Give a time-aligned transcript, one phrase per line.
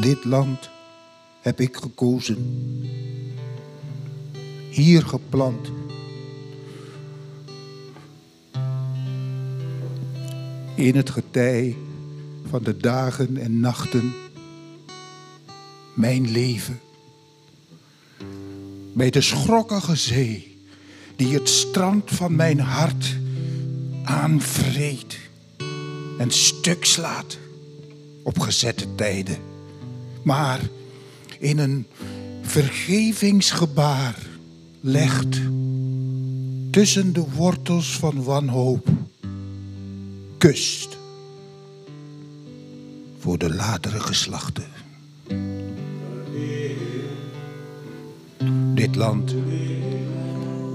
[0.00, 0.70] Dit land
[1.40, 2.36] heb ik gekozen.
[4.70, 5.70] Hier geplant.
[10.74, 11.76] In het getij
[12.48, 14.12] van de dagen en nachten.
[15.94, 16.80] Mijn leven.
[18.92, 20.58] Bij de schrokkige zee
[21.16, 23.16] die het strand van mijn hart
[24.04, 25.18] aanvreet
[26.18, 27.38] en stuk slaat
[28.22, 29.47] op gezette tijden.
[30.22, 30.60] Maar
[31.38, 31.86] in een
[32.42, 34.26] vergevingsgebaar
[34.80, 35.40] legt
[36.70, 38.88] tussen de wortels van wanhoop
[40.38, 40.98] kust
[43.18, 44.66] voor de latere geslachten.
[48.74, 49.34] Dit land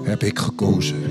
[0.04, 1.02] heb ik gekozen.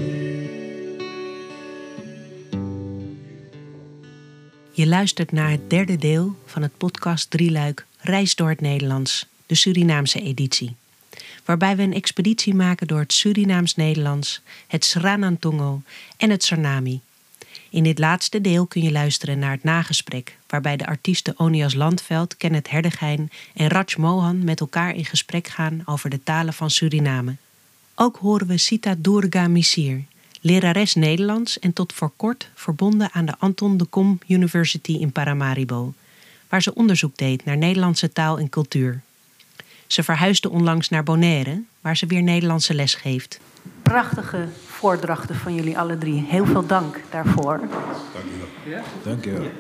[4.75, 9.55] Je luistert naar het derde deel van het podcast Drieluik Reis door het Nederlands, de
[9.55, 10.75] Surinaamse editie.
[11.45, 15.83] Waarbij we een expeditie maken door het Surinaams-Nederlands, het Sranantongo
[16.17, 17.01] en het Sarnami.
[17.71, 22.37] In dit laatste deel kun je luisteren naar het nagesprek, waarbij de artiesten Onias Landveld,
[22.37, 27.37] Kenneth Herdegein en Raj Mohan met elkaar in gesprek gaan over de talen van Suriname.
[27.95, 30.03] Ook horen we Sita Durga Misir,
[30.41, 35.95] lerares Nederlands en tot voor kort verbonden aan de Anton de Kom University in Paramaribo,
[36.53, 39.01] waar ze onderzoek deed naar Nederlandse taal en cultuur.
[39.87, 43.41] Ze verhuisde onlangs naar Bonaire, waar ze weer Nederlandse les geeft.
[43.83, 46.25] Prachtige voordrachten van jullie alle drie.
[46.29, 47.59] Heel veel dank daarvoor.
[47.59, 47.65] Dank
[48.65, 48.83] je wel.
[49.03, 49.51] Dank je wel.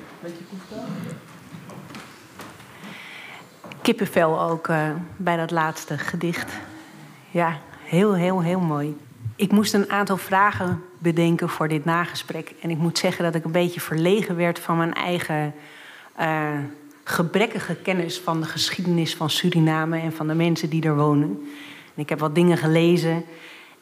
[3.83, 6.53] Kippenvel ook uh, bij dat laatste gedicht.
[7.31, 8.97] Ja, heel, heel, heel mooi.
[9.37, 12.55] Ik moest een aantal vragen bedenken voor dit nagesprek.
[12.61, 15.55] En ik moet zeggen dat ik een beetje verlegen werd van mijn eigen
[16.21, 16.49] uh,
[17.05, 21.29] gebrekkige kennis van de geschiedenis van Suriname en van de mensen die er wonen.
[21.95, 23.25] En ik heb wat dingen gelezen.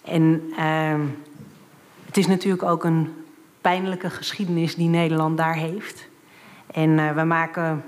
[0.05, 1.01] En uh,
[2.07, 3.15] het is natuurlijk ook een
[3.61, 6.09] pijnlijke geschiedenis die Nederland daar heeft.
[6.73, 7.85] En uh, we maken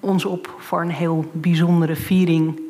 [0.00, 2.60] ons op voor een heel bijzondere viering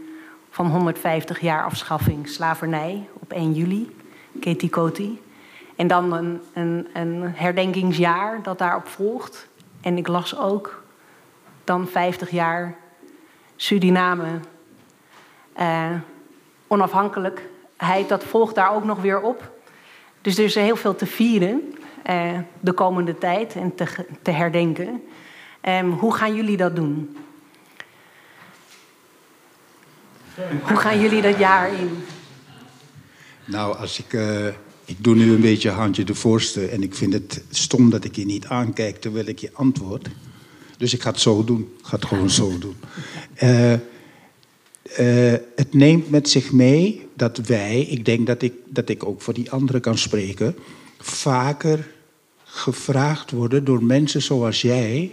[0.50, 3.97] van 150 jaar afschaffing slavernij op 1 juli,
[4.41, 5.20] Ketikoti.
[5.76, 9.49] En dan een, een, een herdenkingsjaar dat daarop volgt.
[9.81, 10.82] En ik las ook
[11.69, 12.77] dan 50 jaar
[13.56, 14.41] Suriname
[15.61, 15.91] uh,
[16.67, 18.09] onafhankelijkheid.
[18.09, 19.53] Dat volgt daar ook nog weer op.
[20.21, 21.75] Dus er is heel veel te vieren
[22.11, 25.03] uh, de komende tijd en te, te herdenken.
[25.62, 27.17] Um, hoe gaan jullie dat doen?
[30.62, 32.05] Hoe gaan jullie dat jaar in?
[33.45, 34.47] Nou, als ik, uh,
[34.85, 38.17] ik doe nu een beetje handje de voorste en ik vind het stom dat ik
[38.17, 40.09] je niet aankijk terwijl ik je antwoord.
[40.78, 41.61] Dus ik ga het zo doen.
[41.78, 42.77] Ik ga het gewoon zo doen.
[43.43, 43.78] Uh, uh,
[45.56, 49.34] het neemt met zich mee dat wij, ik denk dat ik, dat ik ook voor
[49.34, 50.56] die anderen kan spreken,
[50.99, 51.91] vaker
[52.44, 55.11] gevraagd worden door mensen zoals jij,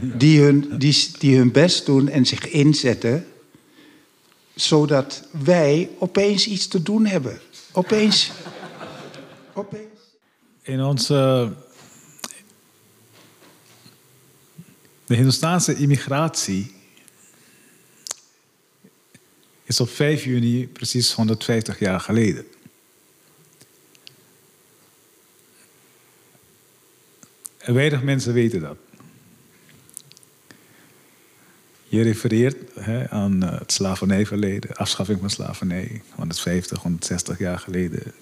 [0.00, 3.26] die hun, die, die hun best doen en zich inzetten
[4.54, 7.40] zodat wij opeens iets te doen hebben.
[7.72, 8.32] Opeens.
[9.54, 10.00] opeens.
[10.62, 11.52] In onze.
[15.14, 16.74] De Hindoestaanse immigratie
[19.64, 22.46] is op 5 juni precies 150 jaar geleden.
[27.58, 28.76] En weinig mensen weten dat.
[31.88, 38.12] Je refereert hè, aan uh, het slavernijverleden, afschaffing van slavernij, 150, 160 jaar geleden.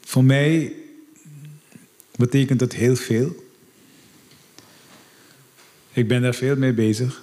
[0.00, 0.79] Voor mij
[2.20, 3.44] betekent het heel veel.
[5.92, 7.22] Ik ben daar veel mee bezig.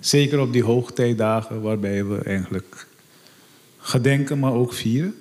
[0.00, 2.86] Zeker op die hoogtijdagen waarbij we eigenlijk
[3.78, 5.14] gedenken, maar ook vieren.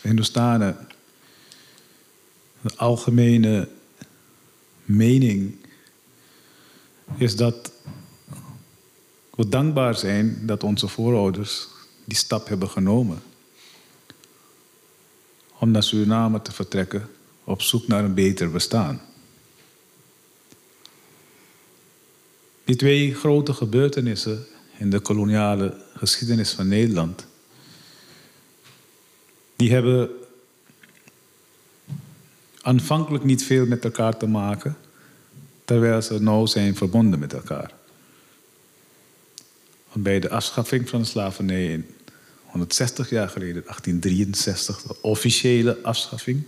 [0.00, 0.86] Hindoestanen
[2.60, 3.68] de algemene
[4.84, 5.56] mening
[7.16, 7.72] is dat
[9.34, 11.68] we dankbaar zijn dat onze voorouders
[12.04, 13.22] die stap hebben genomen.
[15.58, 17.08] Om naar Suriname te vertrekken
[17.44, 19.00] op zoek naar een beter bestaan.
[22.64, 24.46] Die twee grote gebeurtenissen
[24.78, 27.26] in de koloniale geschiedenis van Nederland,
[29.56, 30.10] die hebben
[32.60, 34.76] aanvankelijk niet veel met elkaar te maken,
[35.64, 37.72] terwijl ze nou zijn verbonden met elkaar.
[39.92, 41.86] Bij de afschaffing van de slavernij in
[42.58, 46.42] 160 jaar geleden, 1863, de officiële afschaffing.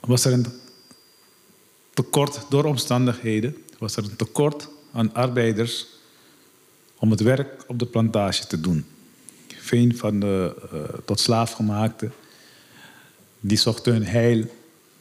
[0.00, 0.46] Was er een
[1.94, 5.86] tekort door omstandigheden, was er een tekort aan arbeiders
[6.98, 8.84] om het werk op de plantage te doen.
[9.46, 12.12] Veen van de uh, tot slaafgemaakten,
[13.40, 14.44] die zochten hun heil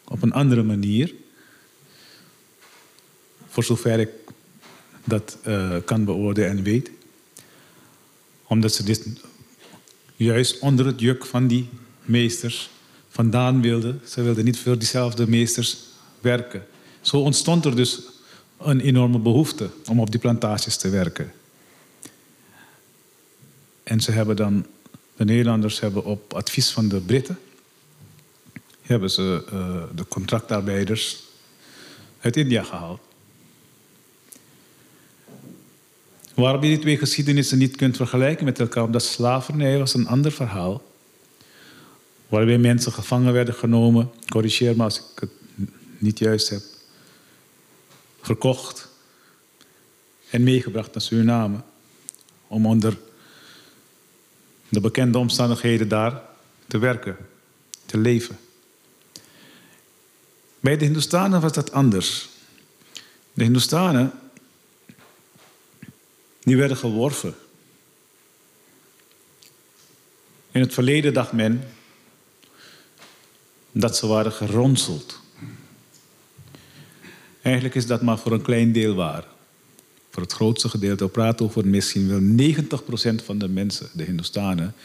[0.07, 1.13] op een andere manier.
[3.47, 4.09] Voor zover ik
[5.05, 6.91] dat uh, kan beoordelen en weet.
[8.43, 9.07] Omdat ze dit
[10.15, 11.69] juist onder het juk van die
[12.01, 12.69] meesters
[13.09, 14.01] vandaan wilden.
[14.05, 15.77] Ze wilden niet voor diezelfde meesters
[16.21, 16.65] werken.
[17.01, 18.01] Zo ontstond er dus
[18.57, 21.31] een enorme behoefte om op die plantages te werken.
[23.83, 24.65] En ze hebben dan,
[25.15, 27.39] de Nederlanders hebben op advies van de Britten,
[28.81, 31.23] hebben ze uh, de contractarbeiders
[32.19, 32.99] uit India gehaald.
[36.35, 40.31] Waarom je die twee geschiedenissen niet kunt vergelijken met elkaar, omdat slavernij was een ander
[40.31, 40.83] verhaal.
[42.27, 45.29] Waarbij mensen gevangen werden genomen, corrigeer me als ik het
[45.97, 46.61] niet juist heb,
[48.21, 48.89] verkocht
[50.29, 51.57] en meegebracht naar Suriname
[52.47, 52.97] om onder
[54.69, 56.21] de bekende omstandigheden daar
[56.67, 57.17] te werken,
[57.85, 58.37] te leven.
[60.59, 62.29] Bij de Hindustanen was dat anders.
[63.33, 64.11] De Hindustanen
[66.45, 67.35] die werden geworven.
[70.51, 71.63] In het verleden dacht men
[73.71, 75.19] dat ze waren geronseld.
[77.41, 79.25] Eigenlijk is dat maar voor een klein deel waar.
[80.09, 82.53] Voor het grootste gedeelte, we praten over misschien wel
[83.21, 84.75] 90% van de mensen, de Hindustanen,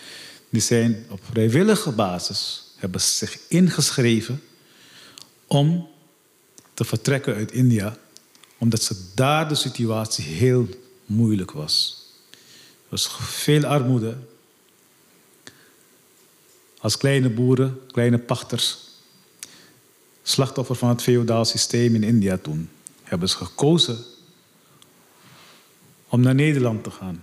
[0.49, 4.43] die zijn op vrijwillige basis, hebben zich ingeschreven
[5.47, 5.89] om
[6.75, 7.97] te vertrekken uit India,
[8.59, 10.69] omdat ze daar de situatie heel
[11.11, 12.05] moeilijk was.
[12.31, 14.17] Er was veel armoede.
[16.79, 18.79] Als kleine boeren, kleine pachters,
[20.23, 22.69] slachtoffer van het feodaal systeem in India toen,
[23.03, 23.99] hebben ze gekozen
[26.09, 27.23] om naar Nederland te gaan.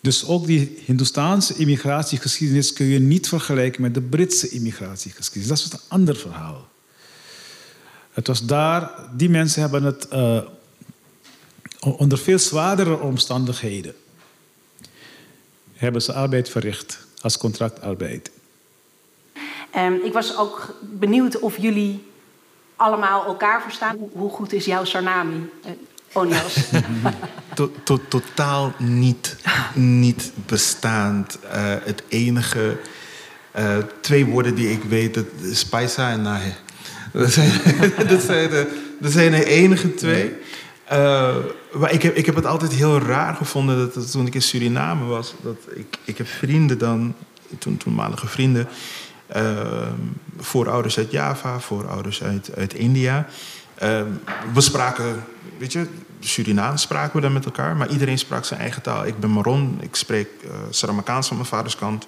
[0.00, 5.60] Dus ook die Hindoestaanse immigratiegeschiedenis kun je niet vergelijken met de Britse immigratiegeschiedenis.
[5.60, 6.68] Dat is een ander verhaal.
[8.10, 10.40] Het was daar, die mensen hebben het uh,
[11.80, 13.94] onder veel zwaardere omstandigheden
[15.74, 18.30] hebben ze arbeid verricht als contractarbeid.
[19.76, 22.06] Um, ik was ook benieuwd of jullie
[22.76, 23.96] allemaal elkaar verstaan.
[24.12, 25.70] Hoe goed is jouw Sarnami, uh,
[26.12, 26.54] Onias?
[27.54, 29.36] to, to, totaal niet,
[29.74, 31.38] niet bestaand.
[31.44, 31.50] Uh,
[31.84, 32.76] het enige,
[33.58, 36.52] uh, twee woorden die ik weet, dat is Paisa en Nahe.
[37.12, 37.52] Dat zijn,
[38.08, 40.36] dat zijn, de, dat zijn de enige twee.
[41.72, 45.04] Maar ik heb, ik heb het altijd heel raar gevonden dat, toen ik in Suriname
[45.04, 45.34] was.
[45.42, 47.14] Dat ik, ik heb vrienden dan,
[47.58, 48.68] toen, toenmalige vrienden.
[49.36, 49.88] Uh,
[50.38, 53.26] voorouders uit Java, voorouders uit, uit India.
[53.82, 54.02] Uh,
[54.54, 55.24] we spraken,
[55.58, 55.86] weet je,
[56.20, 57.76] Surinaams spraken we dan met elkaar.
[57.76, 59.06] Maar iedereen sprak zijn eigen taal.
[59.06, 62.06] Ik ben Maron, ik spreek uh, Saramakaans van mijn vaders kant.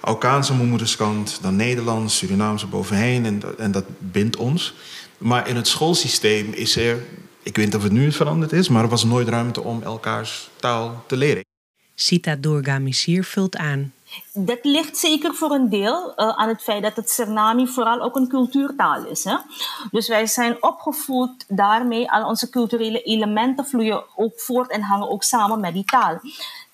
[0.00, 1.38] Alkaans van mijn moeders kant.
[1.42, 3.26] Dan Nederlands, Surinaams bovenheen.
[3.26, 4.74] En, en dat bindt ons.
[5.18, 7.02] Maar in het schoolsysteem is er
[7.44, 10.50] ik weet niet of het nu veranderd is, maar er was nooit ruimte om elkaars
[10.56, 11.44] taal te leren.
[11.94, 13.92] Sita Durga Misir vult aan.
[14.32, 18.16] Dat ligt zeker voor een deel uh, aan het feit dat het Suriname vooral ook
[18.16, 19.24] een cultuurtaal is.
[19.24, 19.36] Hè?
[19.90, 25.22] Dus wij zijn opgevoed daarmee, al onze culturele elementen vloeien ook voort en hangen ook
[25.22, 26.20] samen met die taal.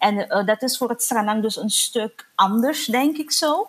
[0.01, 3.69] En uh, dat is voor het Stranang dus een stuk anders, denk ik zo.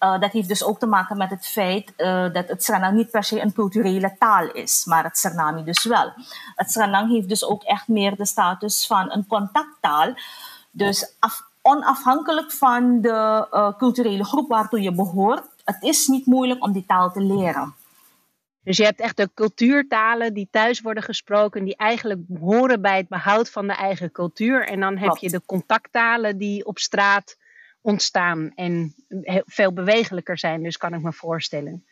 [0.00, 3.10] Uh, dat heeft dus ook te maken met het feit uh, dat het Stranang niet
[3.10, 6.12] per se een culturele taal is, maar het Suriname dus wel.
[6.54, 10.14] Het Stranang heeft dus ook echt meer de status van een contacttaal.
[10.70, 13.46] Dus af, onafhankelijk van de
[13.78, 17.74] culturele groep waartoe je behoort, het is niet moeilijk om die taal te leren.
[18.68, 23.08] Dus je hebt echt de cultuurtalen die thuis worden gesproken, die eigenlijk horen bij het
[23.08, 24.66] behoud van de eigen cultuur.
[24.66, 27.36] En dan heb je de contacttalen die op straat
[27.80, 28.94] ontstaan en
[29.46, 31.84] veel bewegelijker zijn, dus kan ik me voorstellen.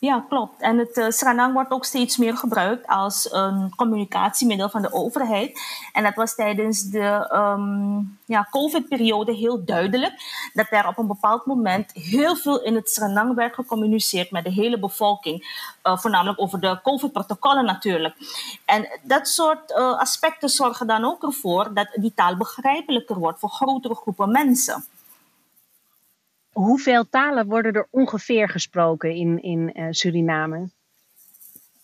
[0.00, 0.60] Ja, klopt.
[0.60, 5.60] En het uh, wordt ook steeds meer gebruikt als een communicatiemiddel van de overheid.
[5.92, 10.12] En dat was tijdens de um, ja, COVID-periode heel duidelijk.
[10.52, 14.52] Dat er op een bepaald moment heel veel in het Sranang werd gecommuniceerd met de
[14.52, 15.66] hele bevolking.
[15.82, 18.14] Uh, voornamelijk over de COVID-protocollen natuurlijk.
[18.64, 23.50] En dat soort uh, aspecten zorgen dan ook ervoor dat die taal begrijpelijker wordt voor
[23.50, 24.84] grotere groepen mensen
[26.56, 30.68] hoeveel talen worden er ongeveer gesproken in, in uh, Suriname?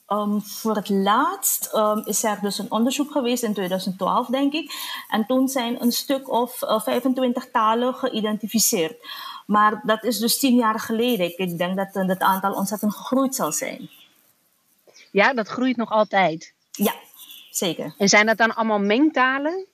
[0.09, 4.73] Um, voor het laatst um, is er dus een onderzoek geweest in 2012, denk ik.
[5.09, 8.95] En toen zijn een stuk of uh, 25 talen geïdentificeerd.
[9.47, 11.39] Maar dat is dus tien jaar geleden.
[11.39, 13.91] Ik denk dat uh, het aantal ontzettend gegroeid zal zijn.
[15.11, 16.55] Ja, dat groeit nog altijd.
[16.71, 16.95] Ja,
[17.51, 17.95] zeker.
[17.99, 19.67] En zijn dat dan allemaal mengtalen?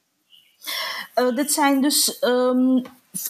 [1.15, 2.83] Uh, dit zijn dus um,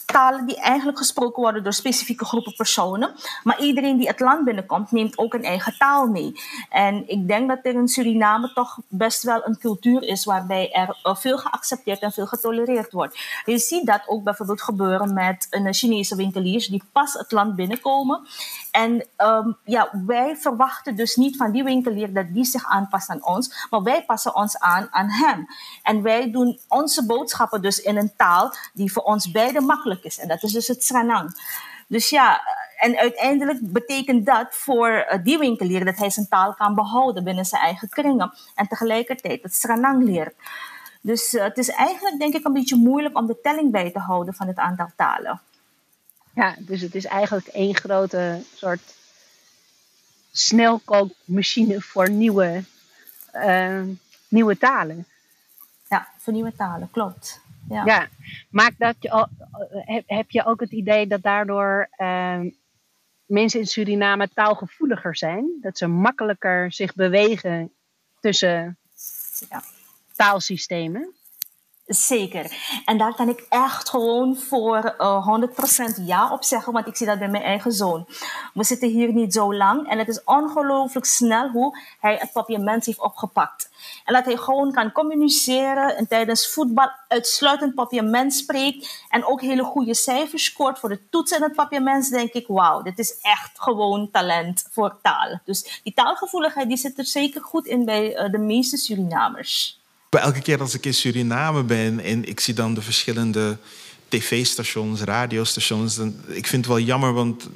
[0.05, 3.15] talen die eigenlijk gesproken worden door specifieke groepen personen.
[3.43, 6.33] Maar iedereen die het land binnenkomt, neemt ook een eigen taal mee.
[6.69, 10.97] En ik denk dat er in Suriname toch best wel een cultuur is waarbij er
[11.17, 13.19] veel geaccepteerd en veel getolereerd wordt.
[13.45, 18.27] Je ziet dat ook bijvoorbeeld gebeuren met een Chinese winkeliers die pas het land binnenkomen.
[18.79, 23.25] En um, ja, wij verwachten dus niet van die winkelier dat die zich aanpast aan
[23.25, 25.47] ons, maar wij passen ons aan aan hem.
[25.83, 30.19] En wij doen onze boodschappen dus in een taal die voor ons beiden makkelijk is.
[30.19, 31.31] En dat is dus het Sranang.
[31.87, 32.41] Dus ja,
[32.77, 37.61] en uiteindelijk betekent dat voor die winkelier dat hij zijn taal kan behouden binnen zijn
[37.61, 38.33] eigen kringen.
[38.55, 40.35] En tegelijkertijd het Sranang leert.
[41.01, 43.99] Dus uh, het is eigenlijk denk ik een beetje moeilijk om de telling bij te
[43.99, 45.41] houden van het aantal talen.
[46.33, 48.95] Ja, dus het is eigenlijk één grote soort
[50.31, 52.63] snelkookmachine voor nieuwe,
[53.33, 53.83] uh,
[54.27, 55.05] nieuwe talen.
[55.89, 57.41] Ja, voor nieuwe talen, klopt.
[57.69, 57.85] Ja.
[57.85, 58.07] ja.
[58.49, 59.27] Maakt dat je,
[59.69, 62.39] heb, heb je ook het idee dat daardoor uh,
[63.25, 65.57] mensen in Suriname taalgevoeliger zijn?
[65.61, 67.71] Dat ze makkelijker zich bewegen
[68.19, 68.77] tussen
[69.49, 69.63] ja.
[70.15, 71.13] taalsystemen?
[71.89, 72.51] Zeker.
[72.85, 75.41] En daar kan ik echt gewoon voor uh,
[75.99, 78.07] 100% ja op zeggen, want ik zie dat bij mijn eigen zoon.
[78.53, 82.85] We zitten hier niet zo lang en het is ongelooflijk snel hoe hij het papiament
[82.85, 83.69] heeft opgepakt.
[84.05, 89.63] En dat hij gewoon kan communiceren en tijdens voetbal uitsluitend papiament spreekt en ook hele
[89.63, 93.51] goede cijfers scoort voor de toetsen en het papiament, denk ik, wauw, dit is echt
[93.61, 95.39] gewoon talent voor taal.
[95.45, 99.78] Dus die taalgevoeligheid die zit er zeker goed in bij uh, de meeste Surinamers.
[100.09, 103.57] Elke keer als ik in Suriname ben en ik zie dan de verschillende
[104.07, 105.97] tv-stations, radiostations.
[106.27, 107.49] Ik vind het wel jammer, want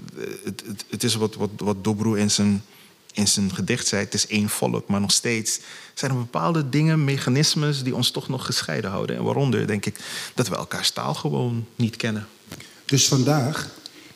[0.43, 2.63] het, het, het is wat, wat, wat Dobro in zijn,
[3.13, 4.03] in zijn gedicht zei.
[4.03, 5.59] Het is één volk, maar nog steeds
[5.93, 7.83] zijn er bepaalde dingen, mechanismes...
[7.83, 9.15] die ons toch nog gescheiden houden.
[9.15, 9.99] En waaronder denk ik
[10.33, 12.27] dat we elkaars taal gewoon niet kennen.
[12.85, 13.69] Dus vandaag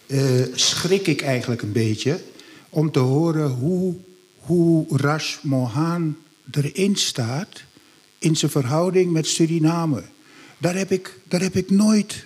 [0.07, 2.23] uh, schrik ik eigenlijk een beetje
[2.69, 3.95] om te horen hoe,
[4.37, 6.17] hoe Rash Mohan
[6.51, 7.65] erin staat
[8.19, 10.03] in zijn verhouding met Suriname.
[10.57, 12.25] Daar heb ik, daar heb ik nooit,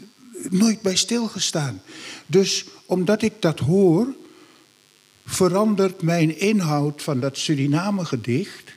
[0.50, 1.82] nooit bij stilgestaan.
[2.26, 4.08] Dus omdat ik dat hoor,
[5.26, 8.74] verandert mijn inhoud van dat Suriname-gedicht.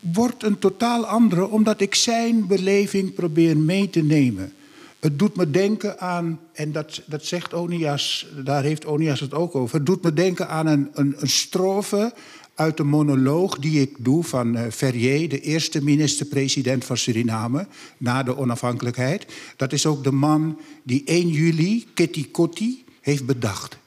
[0.00, 4.52] Wordt een totaal andere, omdat ik zijn beleving probeer mee te nemen.
[5.00, 9.54] Het doet me denken aan, en dat, dat zegt Onias, daar heeft Onias het ook
[9.54, 9.76] over.
[9.76, 12.12] Het doet me denken aan een, een, een strofe
[12.60, 18.22] uit de monoloog die ik doe van uh, Ferrier, de eerste minister-president van Suriname na
[18.22, 19.26] de onafhankelijkheid.
[19.56, 23.78] Dat is ook de man die 1 juli Kitty Kotti heeft bedacht.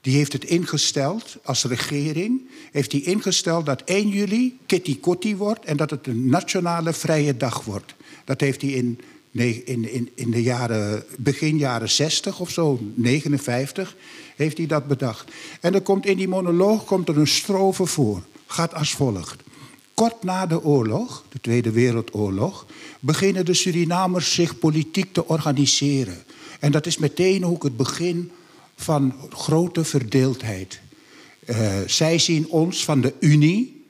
[0.00, 2.40] Die heeft het ingesteld als regering.
[2.72, 7.36] Heeft hij ingesteld dat 1 juli Kitty Kotti wordt en dat het een nationale vrije
[7.36, 7.94] dag wordt.
[8.24, 9.00] Dat heeft hij in,
[9.64, 13.96] in, in, in de jaren, begin jaren 60 of zo, 59,
[14.40, 15.30] heeft hij dat bedacht.
[15.60, 18.22] En er komt in die monoloog komt er een strofe voor.
[18.46, 19.42] Gaat als volgt.
[19.94, 22.66] Kort na de oorlog, de Tweede Wereldoorlog,
[23.00, 26.24] beginnen de Surinamers zich politiek te organiseren.
[26.60, 28.30] En dat is meteen ook het begin
[28.76, 30.80] van grote verdeeldheid.
[31.46, 33.84] Uh, zij zien ons van de Unie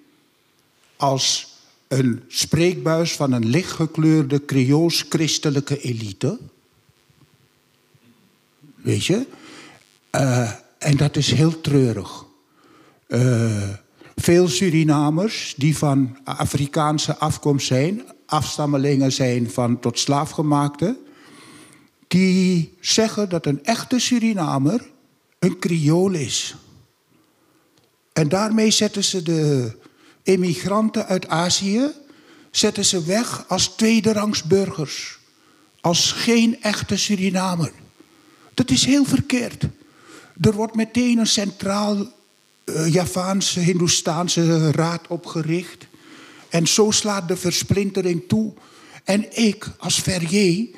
[0.97, 1.55] als
[1.89, 6.39] een spreekbuis van een lichtgekleurde Creools-christelijke elite.
[8.75, 9.27] Weet je?
[10.13, 12.25] Uh, en dat is heel treurig.
[13.09, 13.69] Uh,
[14.17, 20.99] veel Surinamers die van Afrikaanse afkomst zijn, afstammelingen zijn van tot slaafgemaakte,
[22.09, 24.91] die zeggen dat een echte Surinamer
[25.39, 26.57] een Creool is.
[28.13, 29.73] En daarmee zetten ze de
[30.23, 31.93] immigranten uit Azië
[32.51, 35.19] zetten ze weg als tweederangs burgers.
[35.81, 37.73] Als geen echte Surinamer.
[38.55, 39.65] Dat is heel verkeerd.
[40.41, 41.97] Er wordt meteen een centraal
[42.65, 45.87] uh, Javaanse, Hindoestaanse raad opgericht.
[46.49, 48.53] En zo slaat de versplintering toe.
[49.05, 50.69] En ik, als Verrier,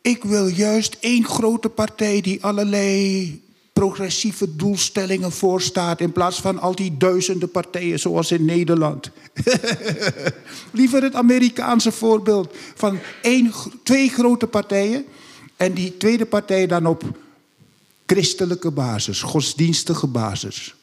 [0.00, 6.00] ik wil juist één grote partij die allerlei progressieve doelstellingen voorstaat...
[6.00, 9.10] in plaats van al die duizenden partijen zoals in Nederland.
[10.70, 13.52] Liever het Amerikaanse voorbeeld van één,
[13.82, 15.04] twee grote partijen...
[15.56, 17.04] en die tweede partij dan op
[18.06, 20.74] christelijke basis, godsdienstige basis.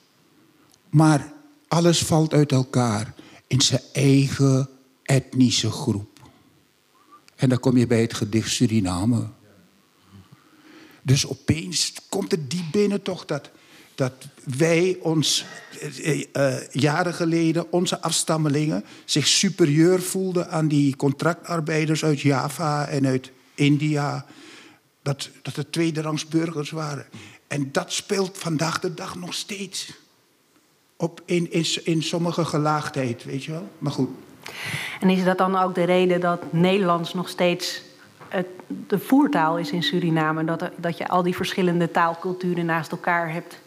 [0.90, 1.34] Maar
[1.68, 3.14] alles valt uit elkaar
[3.48, 4.70] in zijn eigen
[5.04, 6.20] etnische groep.
[7.36, 9.28] En dan kom je bij het gedicht Suriname.
[11.02, 13.50] Dus opeens komt het diep binnen toch dat,
[13.96, 14.14] dat
[14.58, 15.46] wij ons
[16.02, 23.06] eh, eh, jaren geleden, onze afstammelingen, zich superieur voelden aan die contractarbeiders uit Java en
[23.06, 24.26] uit India.
[25.10, 27.06] Dat, dat het tweederangs burgers waren.
[27.48, 29.94] En dat speelt vandaag de dag nog steeds.
[30.96, 33.70] Op in, in, in sommige gelaagdheid, weet je wel.
[33.78, 34.10] Maar goed.
[35.00, 37.82] En is dat dan ook de reden dat Nederlands nog steeds
[38.28, 38.46] het,
[38.88, 40.44] de voertaal is in Suriname?
[40.46, 43.60] Dat, er, dat je al die verschillende taalculturen naast elkaar hebt?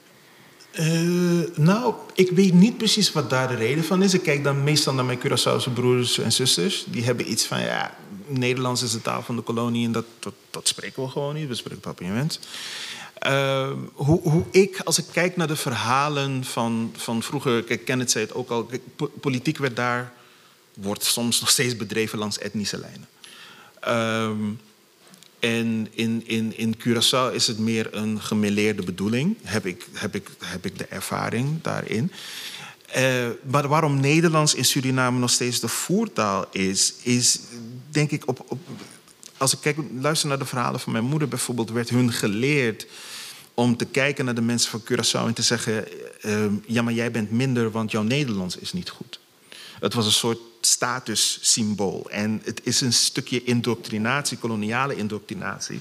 [0.80, 4.14] Uh, nou, ik weet niet precies wat daar de reden van is.
[4.14, 6.84] Ik kijk dan meestal naar mijn Curaçaose broers en zusters.
[6.88, 7.94] Die hebben iets van, ja,
[8.38, 10.04] Nederlands is de taal van de kolonie en dat,
[10.50, 11.48] dat, spreken we gewoon niet.
[11.48, 12.38] We spreken papiaments.
[13.26, 18.10] Uh, hoe, hoe ik, als ik kijk naar de verhalen van, van vroeger, kijk, Kenneth
[18.10, 18.70] zei het ook al,
[19.20, 20.12] politiek werd daar,
[20.74, 23.08] wordt soms nog steeds bedreven langs etnische lijnen.
[23.88, 24.60] Um,
[25.42, 30.30] en in, in, in Curaçao is het meer een gemeleerde bedoeling, heb ik, heb ik,
[30.38, 32.12] heb ik de ervaring daarin.
[32.96, 37.40] Uh, maar waarom Nederlands in Suriname nog steeds de voertaal is, is
[37.92, 38.60] denk ik op, op
[39.36, 42.86] als ik kijk, luister naar de verhalen van mijn moeder bijvoorbeeld, werd hun geleerd
[43.54, 45.84] om te kijken naar de mensen van Curaçao en te zeggen:
[46.22, 49.20] uh, ja, maar jij bent minder, want jouw Nederlands is niet goed.
[49.80, 52.10] Het was een soort statussymbool.
[52.10, 55.80] En het is een stukje indoctrinatie, koloniale indoctrinatie,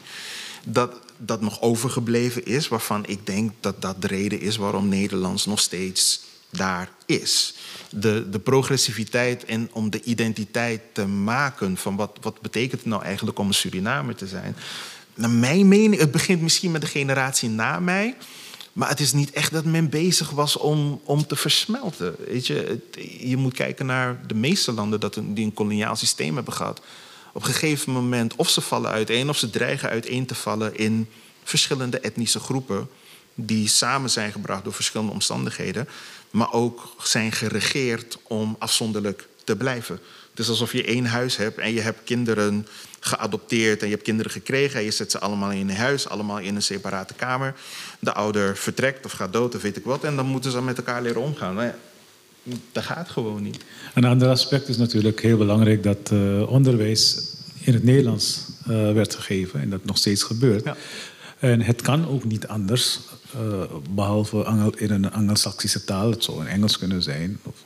[0.64, 5.46] dat, dat nog overgebleven is, waarvan ik denk dat dat de reden is waarom Nederlands
[5.46, 7.54] nog steeds daar is.
[7.90, 13.04] De, de progressiviteit en om de identiteit te maken van wat, wat betekent het nou
[13.04, 14.56] eigenlijk om een Surinamer te zijn.
[15.16, 18.16] Naar mijn mening, het begint misschien met de generatie na mij.
[18.74, 22.16] Maar het is niet echt dat men bezig was om, om te versmelten.
[22.28, 22.80] Weet je,
[23.20, 26.82] je moet kijken naar de meeste landen dat een, die een koloniaal systeem hebben gehad.
[27.34, 31.10] Op een gegeven moment, of ze vallen uiteen, of ze dreigen uiteen te vallen in
[31.44, 32.90] verschillende etnische groepen.
[33.36, 35.88] Die samen zijn gebracht door verschillende omstandigheden.
[36.32, 40.00] Maar ook zijn geregeerd om afzonderlijk te blijven.
[40.30, 42.68] Het is alsof je één huis hebt en je hebt kinderen
[43.00, 46.40] geadopteerd en je hebt kinderen gekregen en je zet ze allemaal in een huis, allemaal
[46.40, 47.54] in een separate kamer.
[48.00, 50.78] De ouder vertrekt of gaat dood of weet ik wat en dan moeten ze met
[50.78, 51.54] elkaar leren omgaan.
[51.54, 51.76] Maar
[52.72, 53.64] dat gaat gewoon niet.
[53.94, 58.40] Een ander aspect is natuurlijk heel belangrijk dat uh, onderwijs in het Nederlands
[58.70, 60.64] uh, werd gegeven en dat nog steeds gebeurt.
[60.64, 60.76] Ja.
[61.40, 63.00] En het kan ook niet anders,
[63.36, 66.12] uh, behalve in een Anglo-Saxische taal.
[66.12, 67.40] Het zou in Engels kunnen zijn.
[67.44, 67.66] Of,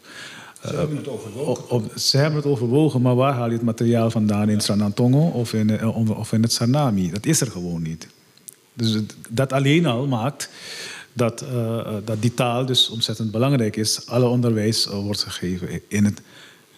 [0.62, 1.99] ze hebben het overwogen.
[1.99, 4.49] ze hebben het overwogen, maar waar haal je het materiaal vandaan?
[4.49, 7.12] In Sranantongo of in, eh, of in het Sanami?
[7.12, 8.08] Dat is er gewoon niet.
[8.73, 8.97] Dus
[9.30, 10.49] dat alleen al maakt
[11.13, 14.08] dat, uh, dat die taal dus ontzettend belangrijk is.
[14.08, 16.21] Alle onderwijs wordt gegeven in het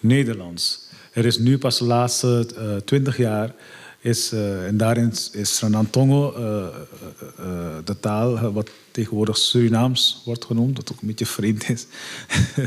[0.00, 0.86] Nederlands.
[1.12, 2.46] Er is nu pas de laatste
[2.84, 3.54] twintig jaar...
[4.00, 6.32] Is, uh, en daarin is Sranantongo
[7.84, 11.86] de taal wat tegenwoordig Surinaams wordt genoemd, dat ook een beetje vreemd is.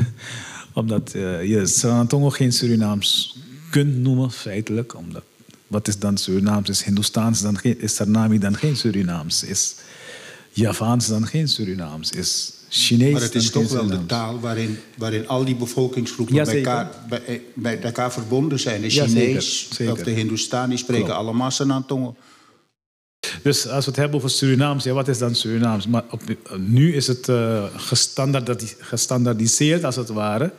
[0.72, 3.36] omdat je Sanatongo geen Surinaams
[3.70, 4.96] kunt noemen, feitelijk.
[4.96, 5.22] Omdat,
[5.66, 6.68] wat is dan Surinaams?
[6.68, 9.44] Is Hindoestaans dan geen, is Sarnami dan geen Surinaams?
[9.44, 9.74] Is
[10.52, 12.10] Javaans dan geen Surinaams?
[12.10, 16.56] Is Chinees Maar het is toch wel de taal waarin, waarin al die bevolkingsgroepen bij,
[16.56, 18.80] elkaar, bij, eh, bij, elkaar verbonden zijn.
[18.80, 21.20] De Chinees of de Hindoestani spreken Klopt.
[21.20, 22.16] allemaal Sanatongo.
[23.42, 25.86] Dus als we het hebben over Surinaams, ja, wat is dan Surinaams?
[25.86, 26.22] Maar op,
[26.56, 27.64] nu is het uh,
[28.78, 30.52] gestandardiseerd, als het ware,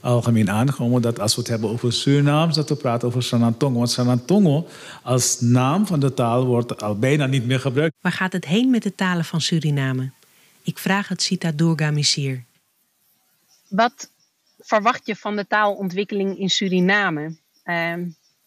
[0.00, 3.78] algemeen aangenomen dat als we het hebben over Surinaams, dat we praten over Sanantongo.
[3.78, 4.68] Want Sanantongo
[5.02, 7.94] als naam van de taal wordt al bijna niet meer gebruikt.
[8.00, 10.10] Waar gaat het heen met de talen van Suriname?
[10.62, 12.44] Ik vraag het Sita Durga Misier.
[13.68, 14.10] Wat
[14.60, 17.36] verwacht je van de taalontwikkeling in Suriname?
[17.64, 17.94] Uh,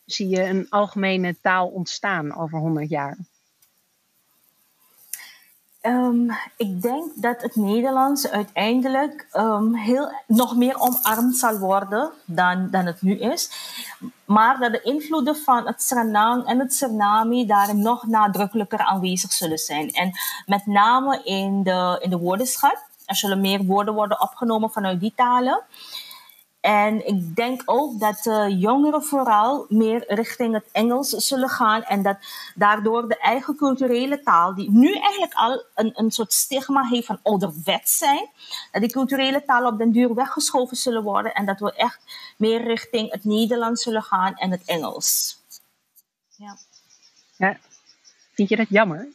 [0.05, 3.17] zie je een algemene taal ontstaan over 100 jaar?
[5.87, 12.67] Um, ik denk dat het Nederlands uiteindelijk um, heel, nog meer omarmd zal worden dan,
[12.71, 13.51] dan het nu is.
[14.25, 19.57] Maar dat de invloeden van het Sranang en het Suriname daarin nog nadrukkelijker aanwezig zullen
[19.57, 19.91] zijn.
[19.91, 20.11] En
[20.45, 22.83] met name in de, in de woordenschat.
[23.05, 25.61] Er zullen meer woorden worden opgenomen vanuit die talen.
[26.67, 31.83] En ik denk ook dat de jongeren vooral meer richting het Engels zullen gaan.
[31.83, 32.17] En dat
[32.55, 37.19] daardoor de eigen culturele taal, die nu eigenlijk al een, een soort stigma heeft van
[37.23, 38.29] ouderwets zijn,
[38.71, 41.33] dat die culturele taal op den duur weggeschoven zullen worden.
[41.33, 41.99] En dat we echt
[42.37, 45.39] meer richting het Nederlands zullen gaan en het Engels.
[46.35, 46.57] Ja.
[47.37, 47.57] ja.
[48.33, 49.07] Vind je dat jammer?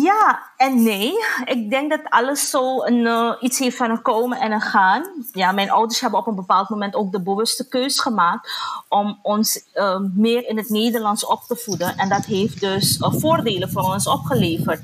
[0.00, 1.12] Ja en nee.
[1.44, 5.04] Ik denk dat alles zo een, uh, iets heeft van een komen en een gaan.
[5.32, 8.50] Ja, mijn ouders hebben op een bepaald moment ook de bewuste keus gemaakt
[8.88, 11.96] om ons uh, meer in het Nederlands op te voeden.
[11.96, 14.80] En dat heeft dus uh, voordelen voor ons opgeleverd.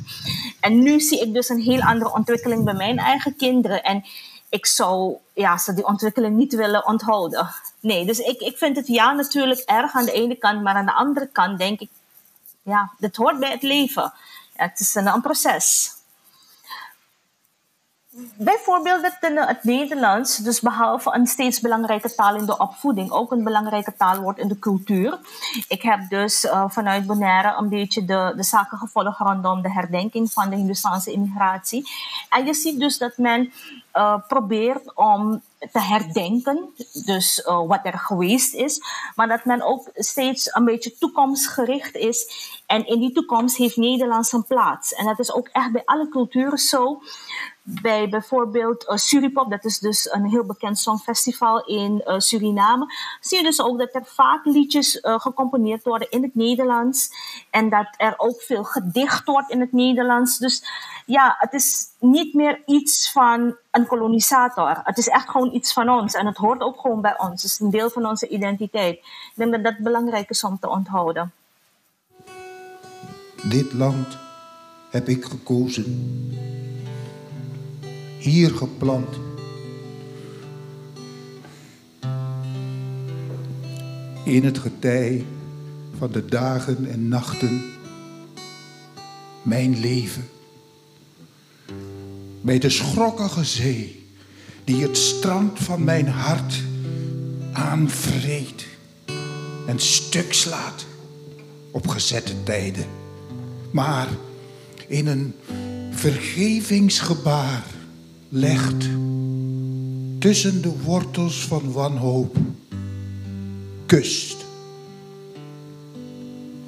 [0.61, 3.83] En nu zie ik dus een heel andere ontwikkeling bij mijn eigen kinderen.
[3.83, 4.05] En
[4.49, 7.49] ik zou ja, ze die ontwikkeling niet willen onthouden.
[7.81, 10.87] Nee, dus ik, ik vind het ja natuurlijk erg aan de ene kant, maar aan
[10.87, 11.90] de andere kant denk ik,
[12.62, 14.12] ja, dit hoort bij het leven.
[14.59, 15.92] Het is een, proces.
[18.37, 19.16] Bijvoorbeeld het,
[19.49, 24.21] het Nederlands, dus behalve een steeds belangrijke taal in de opvoeding, ook een belangrijke taal
[24.21, 25.18] wordt in de cultuur.
[25.68, 30.33] Ik heb dus uh, vanuit Bonaire een beetje de, de zaken gevolgd rondom de herdenking
[30.33, 31.88] van de Hindustaanse immigratie.
[32.29, 33.53] En je ziet dus dat men
[33.94, 35.42] uh, probeert om
[35.73, 38.81] te herdenken, dus wat er geweest is,
[39.14, 42.27] maar dat men ook steeds een beetje toekomstgericht is.
[42.68, 44.92] En in die toekomst heeft Nederland een plaats.
[44.92, 47.02] En dat is ook echt bij alle culturen zo.
[47.62, 53.38] Bij bijvoorbeeld uh, Suripop, dat is dus een heel bekend songfestival in uh, Suriname, zie
[53.38, 57.11] je dus ook dat er vaak liedjes gecomponeerd worden in het Nederlands.
[57.50, 60.38] En dat er ook veel gedicht wordt in het Nederlands.
[60.38, 60.64] Dus
[61.07, 64.81] ja, het is niet meer iets van een kolonisator.
[64.85, 67.42] Het is echt gewoon iets van ons en het hoort ook gewoon bij ons.
[67.42, 68.94] Het is een deel van onze identiteit.
[68.96, 71.33] Ik denk dat dat belangrijk is om te onthouden.
[73.48, 74.18] Dit land
[74.90, 76.08] heb ik gekozen.
[78.18, 79.16] Hier geplant.
[84.24, 85.24] In het getij
[85.98, 87.62] van de dagen en nachten.
[89.42, 90.28] Mijn leven
[92.40, 94.06] bij de schrokkige zee,
[94.64, 96.62] die het strand van mijn hart
[97.52, 98.66] aanvreet
[99.66, 100.87] en stuk slaat
[101.70, 102.97] op gezette tijden.
[103.70, 104.09] Maar
[104.87, 105.35] in een
[105.90, 107.64] vergevingsgebaar
[108.28, 108.88] legt
[110.18, 112.37] tussen de wortels van wanhoop
[113.87, 114.37] kust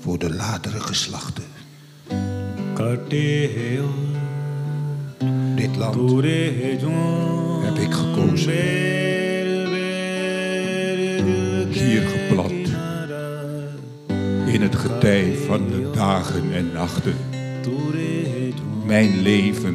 [0.00, 1.44] voor de latere geslachten.
[5.54, 6.24] Dit land
[7.64, 8.52] heb ik gekozen.
[11.70, 12.59] Hier geplant.
[14.52, 17.14] In het getij van de dagen en nachten.
[18.86, 19.74] Mijn leven.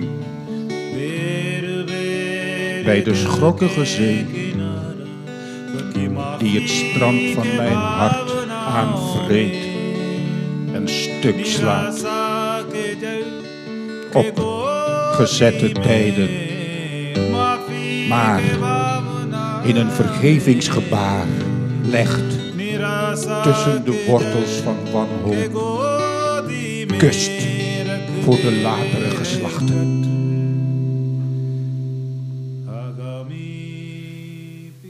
[2.83, 4.25] Bij de schrokkige zee.
[6.37, 9.67] Die het strand van mijn hart aanvreet.
[10.73, 12.05] En stuk slaat.
[14.13, 14.39] Op
[15.11, 16.29] gezette tijden.
[18.07, 18.41] Maar
[19.63, 21.27] in een vergevingsgebaar
[21.83, 22.44] legt
[23.19, 25.53] tussen de wortels van wanhoop
[26.97, 27.31] kust
[28.21, 30.03] voor de latere geslachten.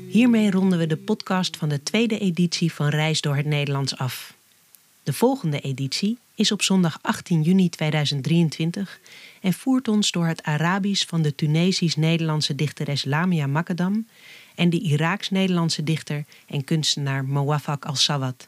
[0.09, 4.33] Hiermee ronden we de podcast van de tweede editie van Reis door het Nederlands af.
[5.03, 8.99] De volgende editie is op zondag 18 juni 2023
[9.41, 14.05] en voert ons door het Arabisch van de Tunesisch-Nederlandse dichteres Lamia Makadam
[14.55, 18.47] en de Iraaks-Nederlandse dichter en kunstenaar Mawafak al-Sawad.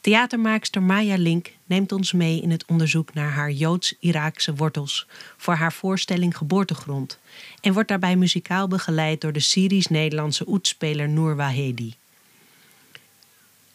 [0.00, 5.72] Theatermaakster Maya Link neemt ons mee in het onderzoek naar haar Joods-Iraakse wortels voor haar
[5.72, 7.18] voorstelling Geboortegrond
[7.60, 11.94] en wordt daarbij muzikaal begeleid door de Syrisch-Nederlandse oetspeler Noor Wahedi.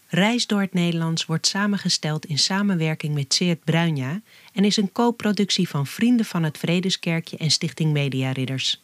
[0.08, 4.22] Reis door het Nederlands wordt samengesteld in samenwerking met Seert Bruinja
[4.54, 8.82] en is een co-productie van Vrienden van het Vredeskerkje en Stichting Media Ridders.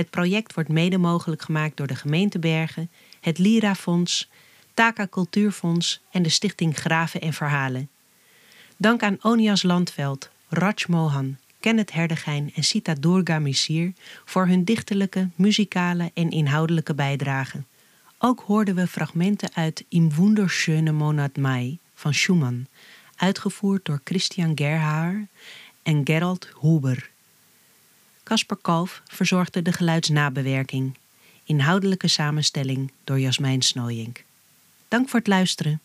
[0.00, 4.30] Het project wordt mede mogelijk gemaakt door de gemeente Bergen, het Lira Fonds,
[4.74, 7.88] Taka Cultuurfonds en de Stichting Graven en Verhalen.
[8.76, 13.92] Dank aan Onias Landveld, Raj Mohan, Kenneth Herdegijn en Sita Durga Misir
[14.24, 17.62] voor hun dichterlijke, muzikale en inhoudelijke bijdrage.
[18.18, 22.66] Ook hoorden we fragmenten uit Im wunderschöne Monat Mai van Schumann,
[23.16, 25.26] uitgevoerd door Christian Gerhaar
[25.82, 27.10] en Gerald Huber.
[28.30, 30.96] Casper Kalf verzorgde de geluidsnabewerking.
[31.44, 34.24] Inhoudelijke samenstelling door Jasmijn Snooyink.
[34.88, 35.80] Dank voor het luisteren.